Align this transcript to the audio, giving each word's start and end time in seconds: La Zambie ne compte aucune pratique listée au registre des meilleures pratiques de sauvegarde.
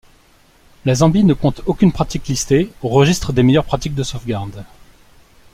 La 0.83 0.95
Zambie 0.95 1.23
ne 1.23 1.35
compte 1.35 1.61
aucune 1.67 1.91
pratique 1.91 2.27
listée 2.27 2.71
au 2.81 2.87
registre 2.89 3.33
des 3.33 3.43
meilleures 3.43 3.65
pratiques 3.65 3.93
de 3.93 4.01
sauvegarde. 4.01 4.65